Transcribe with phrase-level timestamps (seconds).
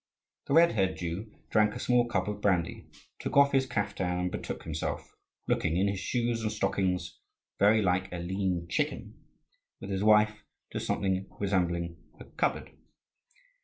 [0.47, 2.87] The red haired Jew drank a small cup of brandy,
[3.19, 5.15] took off his caftan, and betook himself
[5.47, 7.19] looking, in his shoes and stockings,
[7.59, 9.13] very like a lean chicken
[9.79, 12.71] with his wife, to something resembling a cupboard.